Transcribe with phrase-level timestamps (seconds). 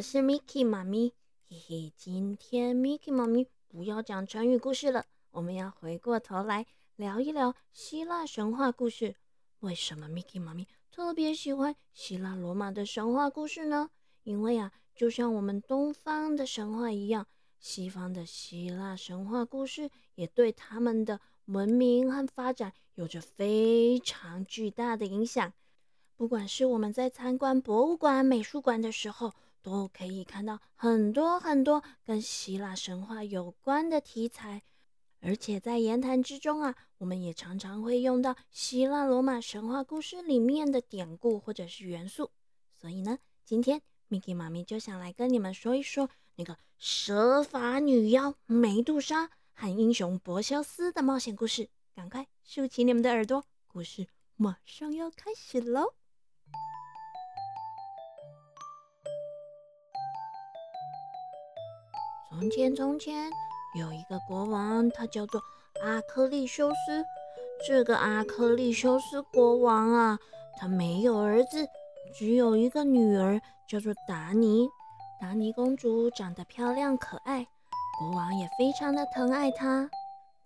[0.00, 1.12] 我是 Miki 妈咪，
[1.46, 6.64] 嘿嘿，今天 Miki 妈咪不要讲成语故事了，我们要回过头来
[6.96, 9.14] 聊一聊希腊神话故事。
[9.58, 13.90] 为什么 Miki 妈咪特别喜欢希腊罗马的神话故事呢？
[14.22, 17.26] 因为啊，就像我们东方的神话一样，
[17.58, 25.52] 西方的希腊神话故事也对他们的文明和发展有着非常巨大的影响。
[26.16, 34.62] 不管是我们在参观博物馆、美术馆的时候，都可以看到很多很多跟希腊神话有关的题材。
[35.20, 42.30] 而且在言谈之中啊，我们也常常会用到希腊罗马神话故事里面的典故或者是元素。
[42.72, 51.68] 所以呢，今天 Miki 妈咪就想来跟你们说一说那个蛇发女妖梅杜莎和英雄柏修斯的冒险故事。
[51.94, 55.92] 赶快竖起你们的耳朵，故事马上要开始喽！
[62.30, 63.28] 从前，从前
[63.74, 65.42] 有一个国王，他叫做
[65.82, 67.04] 阿克利修斯。
[67.66, 70.18] 这个阿克利修斯国王啊，
[70.56, 71.66] 他没有儿子，
[72.14, 74.68] 只有一个女儿，叫做达尼。
[75.20, 77.44] 达尼公主长得漂亮可爱，
[77.98, 79.90] 国王也非常的疼爱她。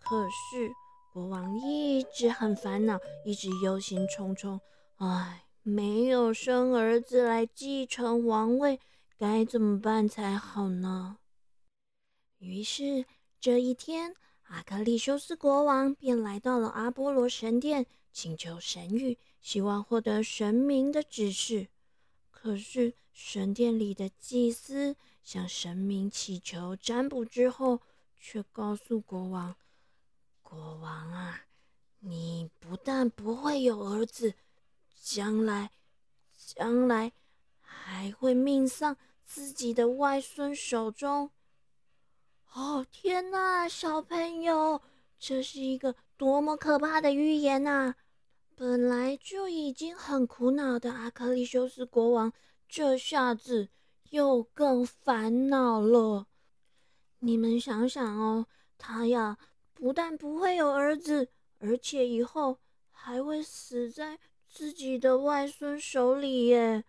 [0.00, 0.72] 可是
[1.12, 4.58] 国王一直很烦恼，一直忧心忡忡。
[4.96, 8.80] 唉，没有生儿子来继承王位，
[9.18, 11.18] 该怎么办才好呢？
[12.44, 13.06] 于是
[13.40, 14.14] 这一天，
[14.48, 21.68] 阿克利修斯国王便来到了阿波罗神殿，请求神谕，希望获得神明的指示。
[22.30, 27.80] 可是神殿里的祭司向神明祈求占卜之后，
[28.20, 29.56] 却告诉国王
[30.44, 31.46] ：“国王啊，
[32.00, 34.34] 你不但不会有儿子，
[35.00, 35.70] 将来，
[36.36, 37.12] 将来
[37.62, 41.30] 还会命丧自己的外孙手中。”
[42.54, 44.80] 哦天哪，小朋友，
[45.18, 47.96] 这是一个多么可怕的预言呐！
[48.54, 52.32] 本来就已经很苦恼的阿克利修斯国王，
[52.68, 53.70] 这下子
[54.10, 56.28] 又更烦恼了。
[57.18, 58.46] 你们想想哦，
[58.78, 59.36] 他呀，
[59.72, 62.60] 不但不会有儿子，而且以后
[62.92, 66.84] 还会死在自己的外孙手里耶。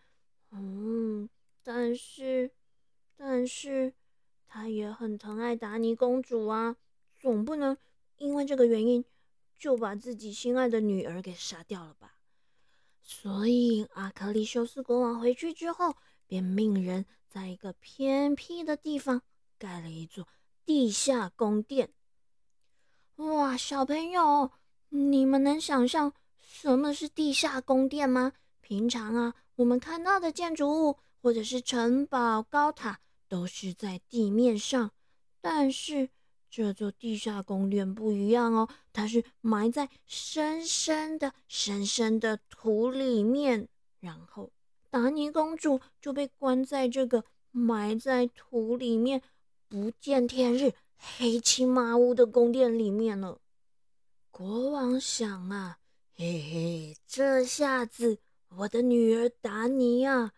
[0.51, 1.27] 嗯，
[1.63, 2.51] 但是，
[3.17, 3.91] 但是。
[4.55, 6.77] 他也很疼爱达尼公主啊，
[7.19, 7.77] 总不能
[8.15, 9.03] 因为这个原因
[9.59, 12.15] 就把自己心爱的女儿给杀掉了吧？
[13.01, 15.93] 所以阿克利修斯国王回去之后，
[16.25, 19.21] 便命人在一个偏僻的地方
[19.57, 20.25] 盖了一座
[20.65, 21.89] 地下宫殿。
[23.17, 24.51] 哇，小朋友，
[24.87, 28.31] 你们能想象什么是地下宫殿吗？
[28.61, 33.01] 平常啊，我们看到的建筑物或者是城堡、高塔。
[33.27, 34.91] 都是在地面上，
[35.41, 36.09] 但是
[36.49, 43.67] 这座地下宫殿不一样哦，它是埋在深深的、深深的土里面，
[43.99, 44.51] 然后
[44.89, 49.21] 达尼公主就被关在这个埋在土里面、
[49.67, 53.39] 不见天日、黑漆麻乌的宫殿里面了。
[54.31, 55.79] 国王想啊，
[56.15, 58.19] 嘿嘿，这下子
[58.49, 60.31] 我的女儿达尼啊。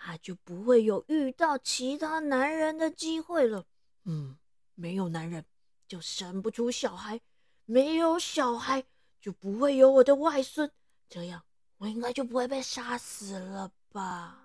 [0.00, 3.64] 他就不会有遇到其他男人的机会了。
[4.04, 4.36] 嗯，
[4.74, 5.44] 没有男人
[5.86, 7.20] 就生不出小孩，
[7.64, 8.84] 没有小孩
[9.20, 10.70] 就不会有我的外孙，
[11.08, 11.42] 这样
[11.78, 14.44] 我应该就不会被杀死了吧？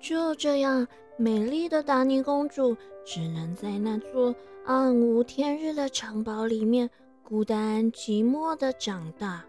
[0.00, 0.86] 就这样，
[1.18, 4.34] 美丽的达尼公主只能在那座
[4.64, 6.88] 暗无天日的城堡里面
[7.24, 9.44] 孤单寂寞的长大。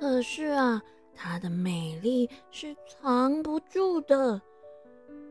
[0.00, 0.82] 可是啊，
[1.14, 4.40] 她的美丽是藏不住的。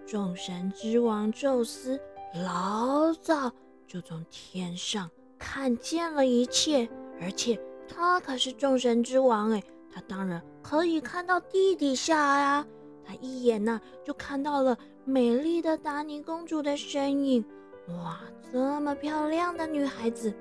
[0.06, 2.00] 众神之王宙斯
[2.46, 3.52] 老早
[3.88, 6.88] 就从天上看见了一切，
[7.20, 12.66] 而且他可是众神之王哎，他当然可以看到地底下呀。
[13.04, 17.44] 他一眼呢就看到了美丽的达尼公主的身影。
[17.88, 18.20] 哇，
[18.52, 20.32] 这么漂亮的女孩子！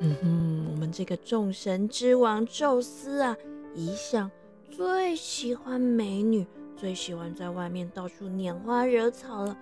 [0.00, 0.51] 嗯哼，
[0.92, 3.36] 这个众神之王宙斯啊，
[3.74, 4.30] 一向
[4.70, 6.46] 最喜欢美女，
[6.76, 9.56] 最喜欢在外面到处拈花惹草了。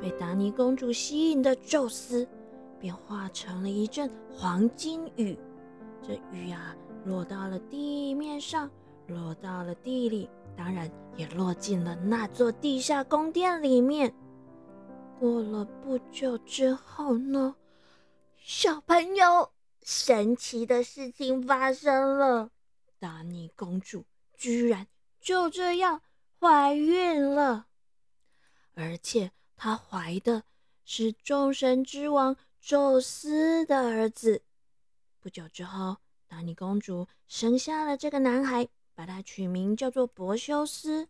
[0.00, 2.28] 被达尼公主吸引的宙斯，
[2.78, 5.36] 便化成了一阵黄金雨。
[6.06, 8.70] 这雨啊，落到了地面上，
[9.06, 14.14] 落到了地里，当然也落进了那座地下宫殿里面。
[15.18, 17.56] 过了不久之后呢？
[18.36, 19.50] 小朋友，
[19.90, 22.50] 神奇的事情发生了，
[22.98, 24.04] 达尼公主
[24.34, 24.86] 居然
[25.18, 26.02] 就这样
[26.38, 27.68] 怀孕了，
[28.74, 30.42] 而且她怀的
[30.84, 34.42] 是众神之王宙斯的儿子。
[35.20, 35.96] 不久之后，
[36.28, 41.08] 达尼公主生下了这个男孩，把他取名叫做柏修斯。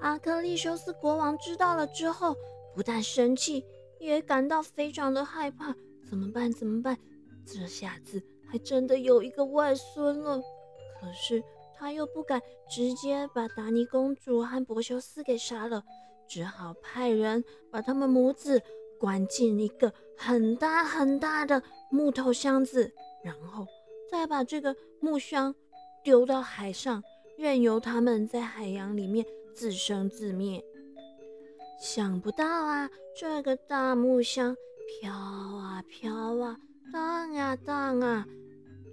[0.00, 2.36] 阿克利修斯国王知道了之后。
[2.78, 3.64] 不但生气，
[3.98, 5.74] 也感到非常的害怕。
[6.08, 6.52] 怎么办？
[6.52, 6.96] 怎么办？
[7.44, 10.40] 这下子还真的有一个外孙了。
[11.00, 11.42] 可是
[11.76, 12.40] 他又不敢
[12.70, 15.82] 直接把达尼公主和柏修斯给杀了，
[16.28, 18.62] 只好派人把他们母子
[19.00, 21.60] 关进一个很大很大的
[21.90, 22.92] 木头箱子，
[23.24, 23.66] 然后
[24.08, 25.52] 再把这个木箱
[26.04, 27.02] 丢到海上，
[27.36, 30.64] 任由他们在海洋里面自生自灭。
[31.80, 34.56] 想不到啊，这个大木箱
[35.00, 36.58] 飘啊飘啊，
[36.92, 38.26] 荡啊荡啊，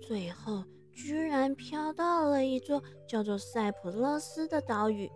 [0.02, 5.10] 最后居然飘到了一座叫做塞浦路斯的岛屿。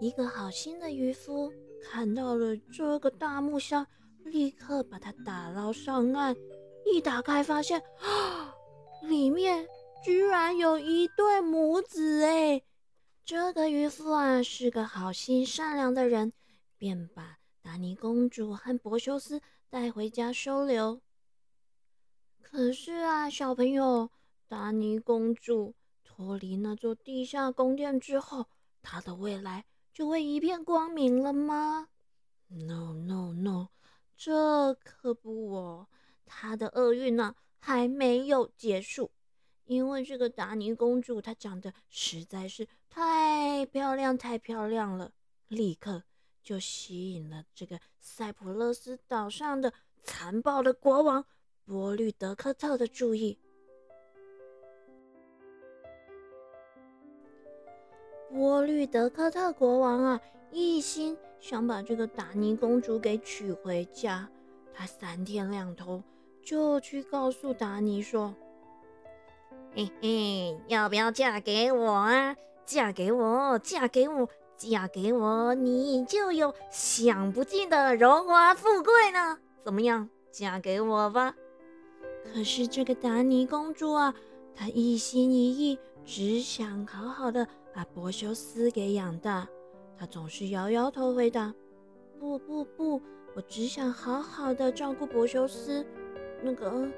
[0.00, 1.52] 一个好心的渔夫
[1.82, 3.86] 看到了这个大木箱，
[4.24, 6.34] 立刻把它打捞上岸。
[6.86, 8.54] 一打开，发现啊，
[9.02, 9.66] 里面
[10.02, 12.62] 居然有一对母子哎！
[13.26, 16.32] 这个渔夫啊，是个好心善良的人。
[16.78, 21.02] 便把达尼公主和柏修斯带回家收留。
[22.40, 24.10] 可是啊，小朋友，
[24.46, 28.46] 达尼公主脱离那座地下宫殿之后，
[28.80, 31.88] 她的未来就会一片光明了吗
[32.46, 33.68] ？No No No，
[34.16, 35.88] 这可不哦，
[36.24, 39.10] 她的厄运呢还没有结束。
[39.64, 45.12] 因为这个达尼公主她长得实在是太漂亮，太漂亮了，
[45.48, 46.04] 立刻。
[46.48, 49.70] 就吸引了这个塞浦路斯岛上的
[50.02, 51.22] 残暴的国王
[51.66, 53.38] 波律德克特的注意。
[58.30, 64.26] 波律德克特国王啊，一心想把这个达尼公主给娶回家。
[64.72, 66.02] 他三天两头
[66.42, 68.34] 就去告诉达尼说
[69.76, 72.34] ：“嘿嘿，要不要嫁给我啊？
[72.64, 74.26] 嫁给我，嫁给我。”
[74.58, 79.38] 嫁给我，你就有享不尽的荣华富贵呢。
[79.62, 81.34] 怎么样，嫁给我吧？
[82.24, 84.12] 可是这个达尼公主啊，
[84.56, 89.48] 她一心一意，只想好好的把柏修斯给养大。
[89.96, 91.54] 她总是摇摇头回答
[92.18, 93.00] ：“不不不，
[93.36, 95.86] 我只想好好的照顾柏修斯。
[96.42, 96.88] 那个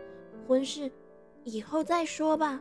[0.49, 0.91] 婚事
[1.45, 2.59] 以后再说吧。”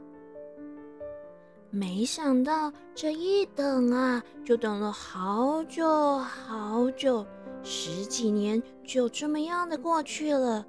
[1.71, 7.23] 没想到这一等啊，就等了好久好久，
[7.61, 10.65] 十几年就这么样的过去了。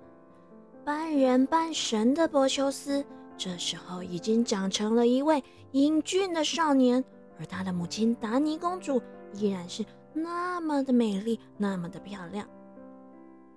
[0.84, 3.02] 半人半神的波修斯，
[3.36, 5.42] 这时候已经长成了一位
[5.72, 7.02] 英俊的少年，
[7.38, 9.00] 而他的母亲达尼公主
[9.32, 9.82] 依然是
[10.12, 12.46] 那么的美丽，那么的漂亮。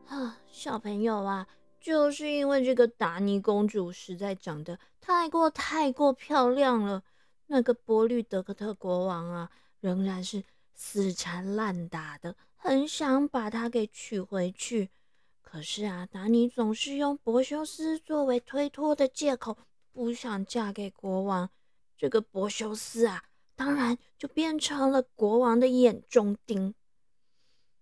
[0.08, 1.46] 啊，小朋友啊，
[1.82, 7.04] 就是因为这个达尼公主实在长得太过太过漂亮了。
[7.54, 10.44] 那个波律德克特国王啊，仍然是
[10.74, 14.90] 死缠烂打的，很想把她给娶回去。
[15.44, 19.56] 可是啊，达尼总是用柏修斯作为推脱的借口，
[19.92, 21.48] 不想嫁给国王。
[21.96, 23.24] 这个柏修斯啊，
[23.56, 26.74] 当然就变成了国王的眼中钉。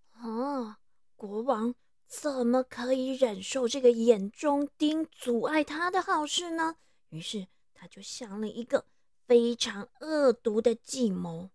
[0.09, 0.79] 啊，
[1.15, 1.73] 国王
[2.05, 6.75] 怎么可以忍受这个眼中钉阻碍他的好事呢？
[7.07, 8.83] 于是他就想了一个。
[9.25, 11.49] 非常恶毒的计谋。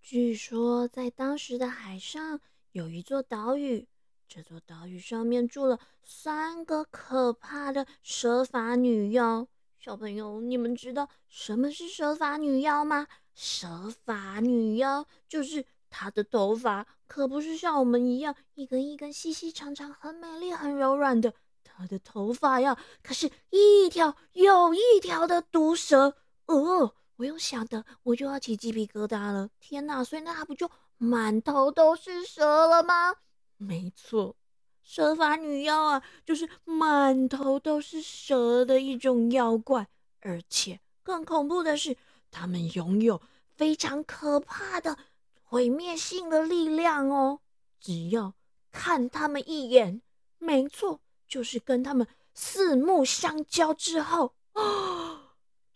[0.00, 2.40] 据说，在当时的海上
[2.72, 3.88] 有一座岛屿，
[4.28, 9.48] 这座岛屿上面住了三个可怕的蛇发女妖。
[9.78, 13.06] 小朋友，你们知道什么是蛇发女妖吗？
[13.34, 26.16] 蛇发女妖就是她的头发可不是像我们一样一根一根细细长长、很美丽、很柔软的，她的头发呀，可是一条又一条的毒蛇。
[26.46, 29.48] 哦，我又想的，我就要起鸡皮疙瘩了。
[29.60, 33.14] 天哪，所以那他不就满头都是蛇了吗？
[33.56, 34.36] 没错，
[34.82, 39.88] 蛇发女妖啊，就是满头都是蛇的一种妖怪。
[40.20, 41.96] 而且更恐怖的是，
[42.30, 43.22] 他们拥有
[43.56, 44.98] 非常可怕的
[45.42, 47.40] 毁灭性的力量哦。
[47.80, 48.34] 只要
[48.72, 50.02] 看他们一眼，
[50.38, 55.22] 没错，就是跟他们四目相交之后啊。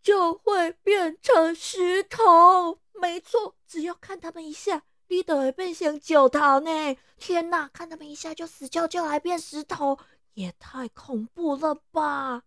[0.02, 6.96] 就会变成石头，没错，只要看他们一下，你都会变成九头呢！
[7.16, 9.98] 天哪，看他们一下就死翘翘，还变石头，
[10.34, 12.42] 也太恐怖了吧！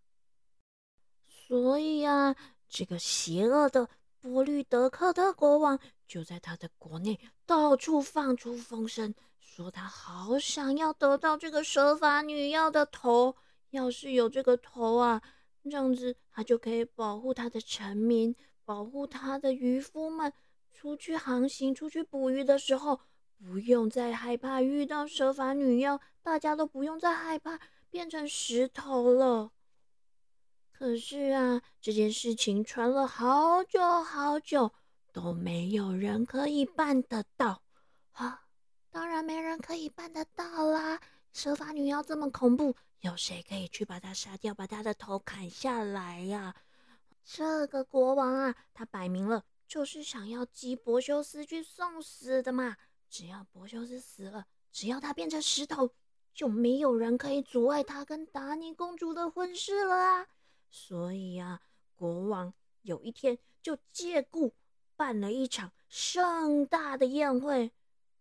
[1.28, 2.36] 所以啊，
[2.70, 3.90] 这个邪恶的
[4.22, 13.36] 波律德克特国王就在他的国内到处放出风声，说他好想要得到这个蛇发女妖的头。
[13.72, 15.22] 要是有这个头啊，
[15.64, 20.32] 这样子他就可以保护他的臣民，保护他的渔夫们
[20.72, 23.00] 出去航行、出去捕鱼的时候，
[23.38, 29.52] 不用再害怕遇到蛇发女妖，大家都不用再害怕变成石头了。
[30.72, 34.72] 可是啊，这件事情传了好久好久，
[35.14, 37.62] 都没有人可以办得到。
[38.14, 38.46] 啊，
[38.90, 41.00] 当然没人可以办得到啦！
[41.34, 42.76] 蛇发女妖这么恐怖。
[43.02, 46.56] 有谁可以去把他杀掉，把他的头砍下来呀？
[47.24, 52.78] 这个国王啊，他摆明了就是想要激柏修斯去送死的嘛。
[53.10, 55.92] 只要柏修斯死了，只要他变成石头，
[56.34, 60.28] 就没有人可以阻碍他跟达尼公主的婚事了啊。
[60.70, 61.60] 所以啊，
[61.96, 62.54] 国王
[62.84, 64.54] 有一天就借故
[64.96, 67.72] 办了一场盛大的宴会，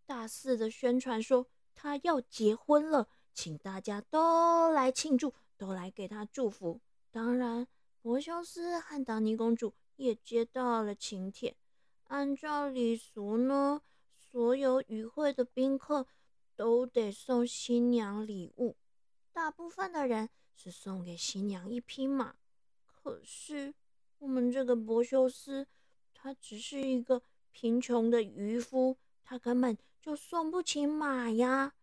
[0.07, 3.09] 大肆的宣传说他要结婚了。
[3.33, 6.81] 请大家都来庆祝，都来给他祝福。
[7.11, 7.67] 当然，
[8.03, 11.57] 柏修斯和达尼公主也接到了请帖。
[12.09, 13.83] 按照礼俗呢，
[14.19, 16.07] 所有与会的宾客
[16.57, 18.77] 都得送新娘礼物。
[19.33, 22.35] 大部分的人是送给新娘一匹马，
[22.85, 23.75] 可是
[24.19, 25.67] 我们这个柏修斯，
[26.13, 27.23] 他只是一个
[27.53, 31.75] 贫穷的渔夫，他根本就送不起马呀。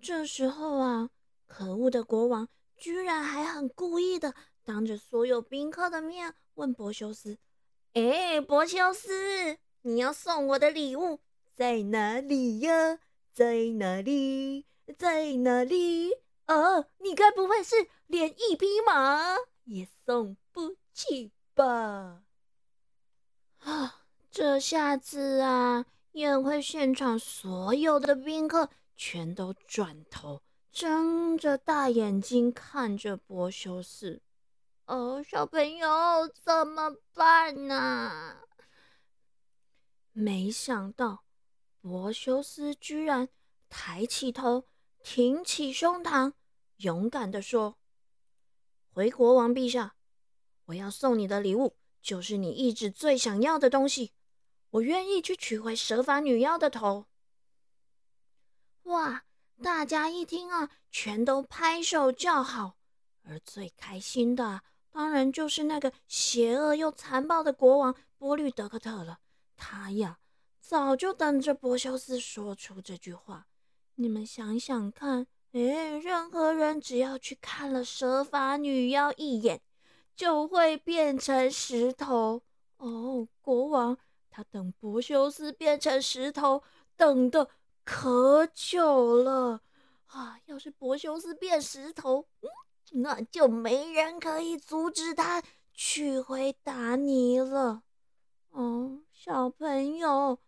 [0.00, 1.10] 这时候啊，
[1.46, 7.38] 可恶的国王居然还很故意的当着所有宾客的面问柏修斯
[7.94, 11.20] ：“哎，柏修斯，你要送我的礼物
[11.52, 13.00] 在哪里呀？
[13.32, 14.66] 在哪里？
[14.96, 16.12] 在哪里？
[16.46, 17.74] 哦，你该不会是
[18.06, 22.22] 连一匹马也送不起吧？”
[23.60, 28.70] 啊，这下子啊，宴会现场所有的宾客。
[28.98, 34.20] 全都转头睁着大眼睛看着柏修斯。
[34.86, 35.88] 哦，小朋友
[36.34, 38.38] 怎么办呢？
[40.12, 41.24] 没想到
[41.80, 43.28] 柏修斯居然
[43.68, 44.64] 抬起头，
[45.02, 46.32] 挺起胸膛，
[46.78, 47.78] 勇敢的说
[48.90, 49.94] ：“回国王陛下，
[50.66, 54.12] 我要送你的礼物就是你一直最想要的东西，
[54.70, 57.06] 我愿意去取回蛇发女妖的头。”
[58.88, 59.24] 哇！
[59.62, 62.76] 大家一听啊，全都拍手叫好。
[63.22, 69.18] 而最开心的，当然就是那个邪恶又残暴的国王波律德克特了。
[69.56, 70.18] 他呀，
[70.60, 73.46] 早就等着柏修斯说出这句话。
[73.96, 75.60] 你们想想看，哎，
[75.98, 79.60] 任何人只要去看了蛇发女妖一眼，
[80.16, 82.42] 就会变成石头。
[82.78, 83.98] 哦，国王
[84.30, 86.62] 他等柏修斯变成石头，
[86.96, 87.50] 等的。
[87.90, 89.62] 可久了
[90.08, 90.38] 啊！
[90.44, 92.50] 要是柏修斯变石头，嗯
[93.02, 95.42] 那就没人可以阻止他
[95.72, 97.82] 取回达尼了。
[98.50, 100.38] 哦，小朋友，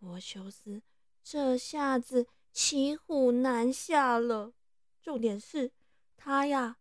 [0.00, 0.82] 柏修斯
[1.22, 4.52] 这下子骑虎难下了。
[5.00, 5.70] 重点是，
[6.16, 6.78] 他呀，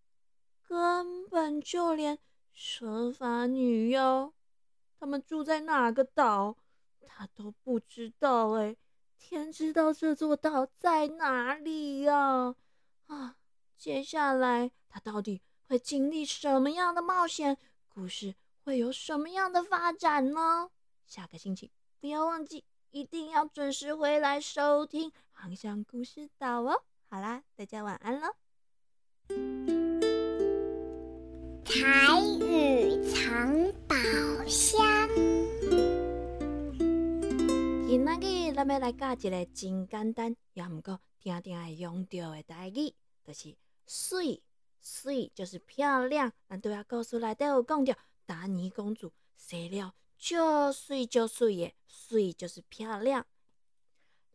[0.68, 2.18] 根本就连
[2.52, 4.34] 蛇发女妖
[5.00, 6.58] 他们住在哪个岛，
[7.06, 8.76] 他都不知道哎。
[9.20, 12.56] 天知道这座岛在哪里呀！
[13.08, 13.36] 啊，
[13.78, 17.58] 接下来他到底会经历什么样的冒险？
[17.90, 18.34] 故事
[18.64, 20.72] 会有什么样的发展呢？
[21.06, 26.82] 下个星期不要忘记，一定要准时回来收听《航向故事岛》哦！
[27.10, 28.30] 好啦，大家晚安了。
[31.66, 33.96] 彩雨藏宝
[34.48, 35.39] 箱。
[37.90, 42.94] 今仔日咱要来教一个真简单，也毋过听听会用到的代志，
[43.24, 43.56] 就是
[43.88, 44.44] 水。
[44.80, 46.32] 水就是漂亮。
[46.48, 53.26] 咱拄仔故事内底有讲着，达尼公主生了就水就水的，水就是漂亮。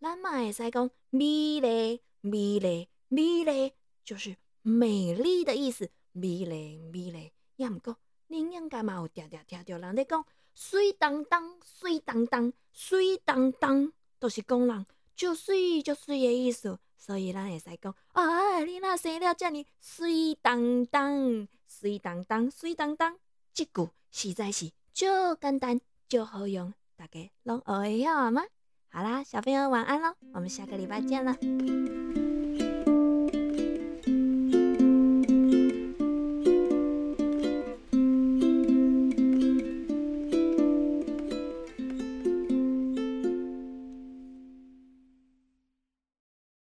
[0.01, 5.89] 咱嘛会使讲美丽，美丽，美丽，就是美丽的意思。
[6.11, 10.27] 美丽，美丽，也毋过，恁应该嘛有常常听着人咧讲。
[10.55, 23.19] 水当当，水当当，水当当，都是讲人就水就水的意思，所以咱会使讲啊，你那生了遮尔水当当，水当当，水当当，
[23.53, 28.45] 这句实在是就简单就好用，大家拢学会晓吗？
[28.89, 32.24] 好啦，小朋友晚安喽，我们下个礼拜见了。